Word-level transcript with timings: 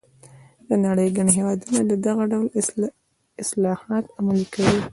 د 0.67 0.69
نړۍ 0.85 1.07
ګڼ 1.17 1.27
هېوادونه 1.37 1.79
دغه 2.07 2.23
ډول 2.31 2.47
اصلاحات 3.43 4.03
عملي 4.19 4.45
کوي. 4.53 4.79